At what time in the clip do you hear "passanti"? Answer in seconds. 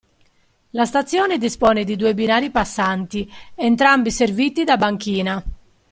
2.49-3.31